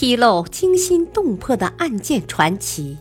[0.00, 2.96] 披露惊心动魄的案件传奇，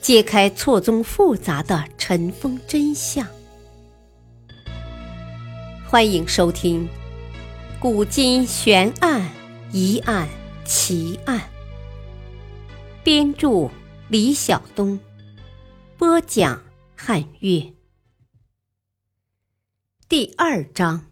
[0.00, 3.26] 揭开错综复杂的尘封真相。
[5.86, 6.86] 欢迎收听
[7.78, 9.30] 《古今悬案、
[9.70, 10.26] 疑案、
[10.64, 11.38] 奇案》，
[13.04, 13.68] 编著
[14.08, 14.98] 李晓东，
[15.98, 16.62] 播讲
[16.96, 17.74] 汉月。
[20.08, 21.04] 第二章：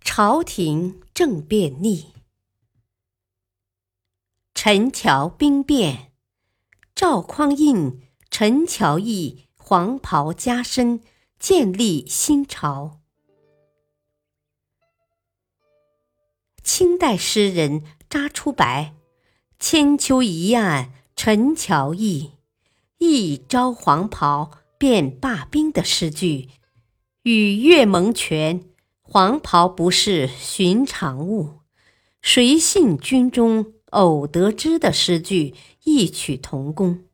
[0.00, 2.17] 朝廷政变逆。
[4.70, 6.12] 陈桥兵变，
[6.94, 11.00] 赵匡胤、陈桥驿黄袍加身，
[11.38, 13.00] 建立新朝。
[16.62, 18.92] 清代诗人查出白
[19.58, 22.32] “千秋一案陈桥驿，
[22.98, 26.50] 一朝黄袍变罢兵”的诗句，
[27.22, 28.64] 与岳蒙泉
[29.00, 31.60] “黄袍不是寻常物，
[32.20, 33.72] 谁信军中”。
[33.90, 35.54] 偶得知的诗句
[35.84, 37.04] 异曲同工，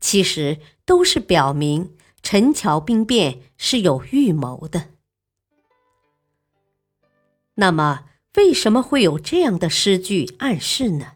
[0.00, 4.90] 其实都是表明陈桥兵变是有预谋的。
[7.54, 8.04] 那么，
[8.36, 11.14] 为什么会有这样的诗句暗示呢？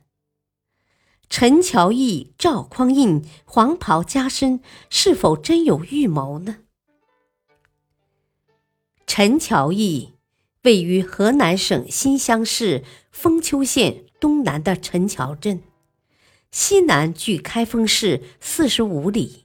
[1.28, 6.58] 陈桥驿、赵匡胤黄袍加身，是否真有预谋呢？
[9.06, 10.15] 陈桥驿
[10.66, 14.02] 位于河南省新乡市封丘县。
[14.18, 15.62] 东南的陈桥镇，
[16.50, 19.44] 西南距开封市四十五里，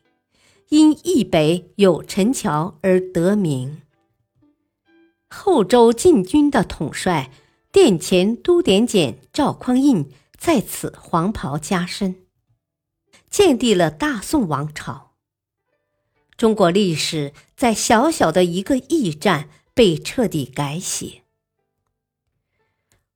[0.70, 3.82] 因驿北有陈桥而得名。
[5.28, 7.32] 后周禁军的统帅
[7.70, 12.16] 殿前都点检赵匡胤在此黄袍加身，
[13.30, 15.12] 建立了大宋王朝。
[16.38, 21.24] 中国历史在小小的一个驿站被彻底改写。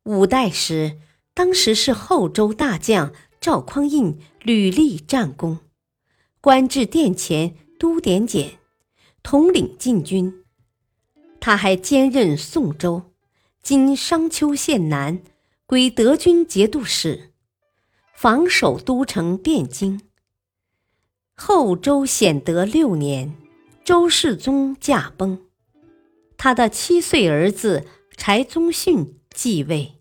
[0.03, 0.99] 五代时。
[1.37, 3.11] 当时是后周大将
[3.41, 5.59] 赵匡胤屡立战功，
[6.39, 8.57] 官至殿前都点检，
[9.21, 10.45] 统领禁军。
[11.41, 13.11] 他还兼任宋州
[13.61, 15.21] （今商丘县南）
[15.67, 17.33] 归德军节度使，
[18.13, 19.99] 防守都城汴京。
[21.35, 23.35] 后周显德六年，
[23.83, 25.44] 周世宗驾崩，
[26.37, 29.93] 他的七岁儿子柴宗训继位。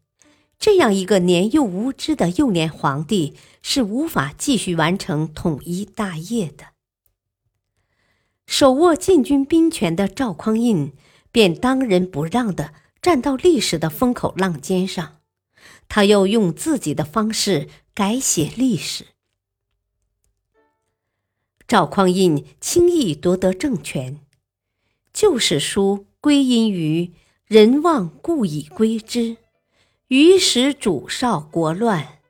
[0.59, 6.69] 这样一个年幼无知的幼年皇帝是无法继续完成统一大业的。
[8.47, 10.93] 手握禁军兵权的赵匡胤
[11.31, 15.21] 便当仁不让的站到历史的风口浪尖上，
[15.89, 19.07] 他又用自己的方式改写历史。
[21.67, 24.21] 赵匡胤轻易夺得政权，
[25.13, 27.13] 旧史书归因于
[27.45, 29.37] “人望故以归之”。
[30.09, 32.21] 于使主少国乱，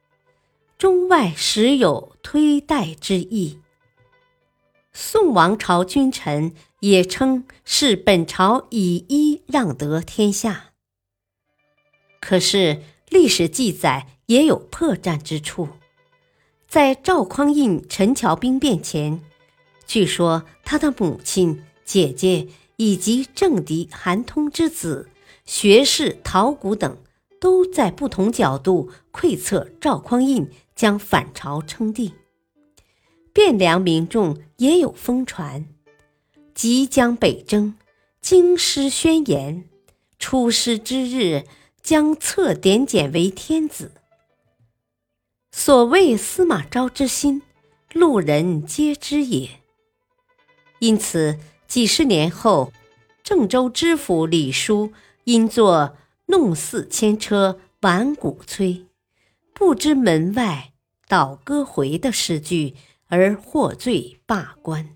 [0.76, 3.60] 中外时有推代之意。
[4.92, 10.72] 宋王朝君臣也称是本朝以一让得天下。
[12.20, 15.68] 可是历史记载也有破绽之处，
[16.66, 19.22] 在赵匡胤陈桥兵变前，
[19.86, 25.08] 据说他的母亲、姐姐以及政敌韩通之子、
[25.44, 26.96] 学士陶谷等。
[27.40, 32.14] 都在不同角度窥测赵匡胤将反朝称帝，
[33.34, 35.66] 汴梁民众也有疯传，
[36.54, 37.76] 即将北征，
[38.22, 39.68] 京师宣言，
[40.18, 41.44] 出师之日
[41.82, 43.92] 将册点检为天子。
[45.52, 47.42] 所谓司马昭之心，
[47.92, 49.50] 路人皆知也。
[50.78, 51.38] 因此，
[51.74, 52.72] 几十年后，
[53.24, 54.92] 郑州知府李叔
[55.24, 55.96] 因作。
[56.26, 58.86] 弄四千车，挽鼓催，
[59.52, 60.72] 不知门外
[61.08, 62.76] 倒戈回的诗句，
[63.08, 64.90] 而获罪罢官。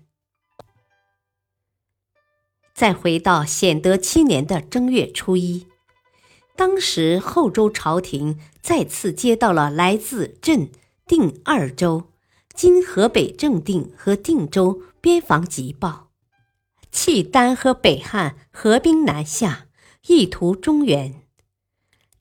[2.73, 5.67] 再回到显德七年的正月初一，
[6.55, 10.71] 当时后周朝廷再次接到了来自镇
[11.05, 12.05] 定二州
[12.55, 16.08] （今河北正定和定州）边防急报，
[16.91, 19.65] 契丹和北汉合兵南下。
[20.07, 21.21] 意图中原，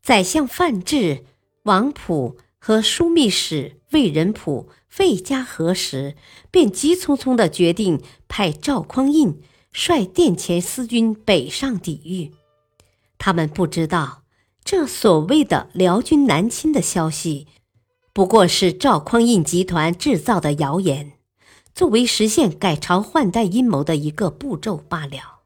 [0.03, 1.25] 宰相范质、
[1.63, 4.69] 王溥和枢密使魏仁溥、
[4.99, 6.17] 魏家和时，
[6.51, 9.41] 便急匆匆的决定派赵匡胤
[9.73, 12.35] 率殿前司军北上抵御。
[13.17, 14.25] 他们不知道，
[14.63, 17.47] 这所谓的辽军南侵的消息，
[18.13, 21.13] 不过是赵匡胤集团制造的谣言，
[21.75, 25.41] 作为实现改朝换代阴谋的一个步骤罢了。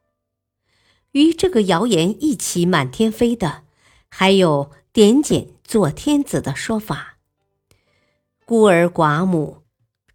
[1.12, 3.64] 与这个谣言一起满天飞的，
[4.08, 7.18] 还有点检做天子的说法。
[8.46, 9.62] 孤儿寡母，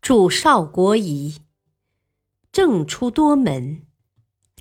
[0.02, 1.38] 主少国疑，
[2.52, 3.84] 政出多门，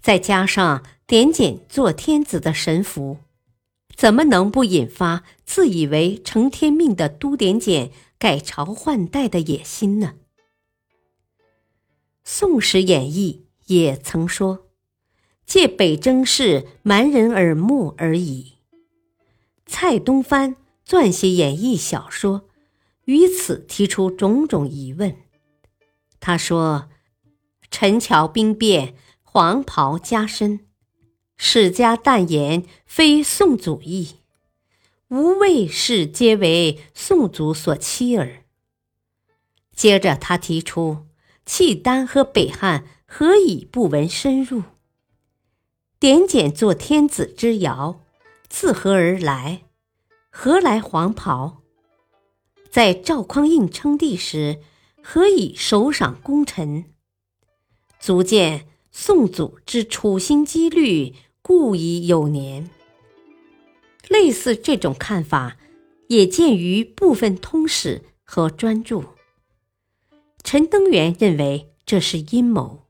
[0.01, 3.19] 再加上点检做天子的神符，
[3.95, 10.15] 怎么能不引发自以为成天命的都点检改朝换代的野心呢？
[12.29, 14.67] 《宋史演义》也曾说
[15.47, 18.55] ：“借北征事瞒人耳目而已。”
[19.65, 22.49] 蔡东藩撰写演义小说，
[23.05, 25.17] 于此提出种种疑问。
[26.19, 26.89] 他说
[27.71, 30.67] ：“陈桥兵变，黄袍加身，
[31.37, 34.17] 史家淡言非宋祖意，
[35.11, 38.43] 吾谓是皆为宋祖所欺耳。”
[39.73, 41.07] 接着，他提出
[41.47, 44.65] 契丹和北汉何以不闻深入？
[46.01, 48.01] 点检做天子之谣。
[48.49, 49.63] 自何而来？
[50.31, 51.63] 何来黄袍？
[52.71, 54.61] 在赵匡胤称帝时，
[55.03, 56.85] 何以首赏功臣？
[57.99, 62.71] 足见宋祖之处心积虑，故已有年。
[64.09, 65.57] 类似这种看法，
[66.09, 69.16] 也见于部分通史和专著。
[70.47, 72.87] 陈登元认为这是阴谋。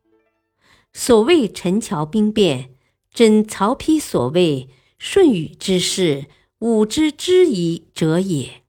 [0.93, 2.75] 所谓陈桥兵变，
[3.11, 4.69] 真曹丕所谓。
[4.99, 6.27] 舜禹之事，
[6.59, 8.63] 吾之之疑者也。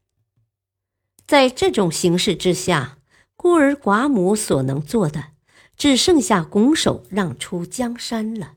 [1.25, 2.99] 在这种形势之下，
[3.35, 5.31] 孤儿寡母所能做的，
[5.75, 8.53] 只剩下拱手让出江山了。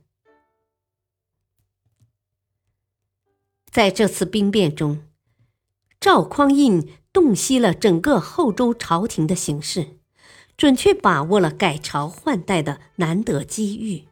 [3.68, 5.02] 在这次兵变中，
[5.98, 9.99] 赵匡胤洞悉了整个后周朝廷的形势，
[10.60, 14.04] 准确把握了改朝换代的难得机遇。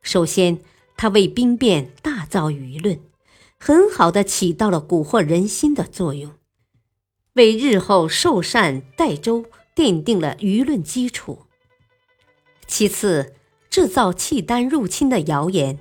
[0.00, 0.60] 首先，
[0.96, 3.00] 他为兵变大造舆论，
[3.58, 6.30] 很好的起到了蛊惑人心的作用，
[7.32, 9.44] 为日后受禅代周
[9.74, 11.40] 奠定了舆论基础。
[12.68, 13.34] 其次，
[13.68, 15.80] 制造契丹入侵的谣言，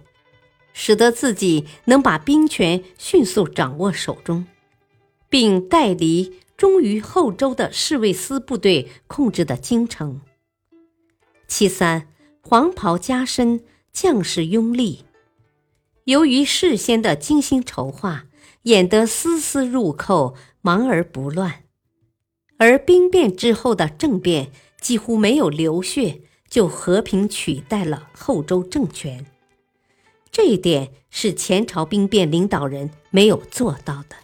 [0.73, 4.47] 使得自己能把兵权迅速掌握手中，
[5.29, 10.21] 并带离忠于后周的侍卫司部队控制的京城。
[11.47, 12.07] 其三，
[12.43, 13.63] 黄袍加身。
[13.91, 15.03] 将士拥立，
[16.03, 18.27] 由于事先的精心筹划，
[18.61, 21.63] 演得丝丝入扣，忙而不乱；
[22.57, 29.25] 而兵变之后的政变几乎没有流血，就和平取代了后周政权。
[30.31, 34.15] 这一点是前朝兵变领导人没有做到的，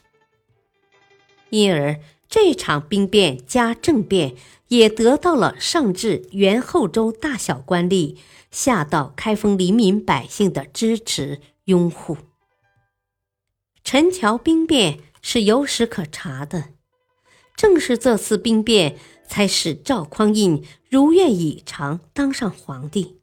[1.50, 2.00] 因而
[2.30, 4.36] 这场兵变加政变
[4.68, 8.18] 也得到了上至元后周大小官吏。
[8.50, 12.18] 下到开封黎民百姓的支持拥护，
[13.84, 16.70] 陈桥兵变是有史可查的。
[17.58, 18.98] 正是这次兵变，
[19.28, 23.20] 才使赵匡胤如愿以偿当上皇帝。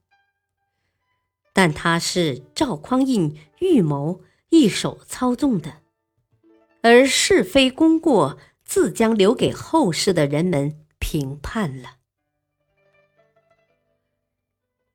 [1.55, 5.79] 但他是赵匡胤预谋一手操纵的，
[6.83, 11.97] 而是非功过自将留给后世的人们评判了。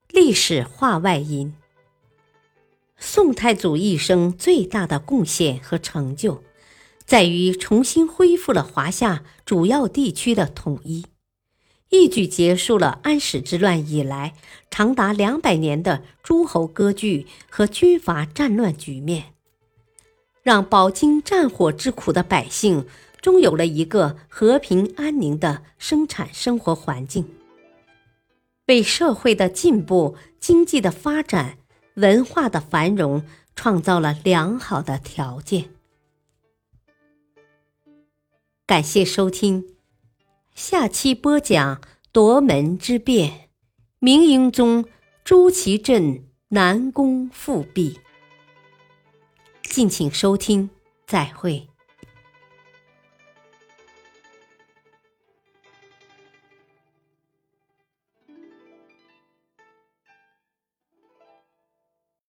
[0.09, 1.53] 历史话外音：
[2.97, 6.43] 宋太祖一生最大的贡献和成就，
[7.05, 11.05] 在于重新恢复了华夏主要地区的统一，
[11.89, 14.33] 一举结束了安史之乱以来
[14.69, 19.33] 长达两百年的诸侯割据和军阀战乱局面，
[20.41, 22.87] 让饱经战火之苦的百姓
[23.21, 27.29] 终有了一个和平安宁的生产生活环境。
[28.67, 31.57] 为社会的进步、经济的发展、
[31.95, 33.23] 文化的繁荣
[33.55, 35.69] 创造了良好的条件。
[38.67, 39.75] 感谢收听，
[40.53, 43.49] 下期播讲夺门之变，
[43.97, 44.85] 明英宗
[45.23, 47.99] 朱祁镇南宫复辟。
[49.63, 50.69] 敬请收听，
[51.07, 51.67] 再会。